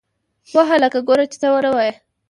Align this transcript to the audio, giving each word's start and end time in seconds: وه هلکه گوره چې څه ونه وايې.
وه 0.53 0.63
هلکه 0.71 0.99
گوره 1.07 1.25
چې 1.31 1.37
څه 1.41 1.47
ونه 1.51 1.69
وايې. 1.75 1.93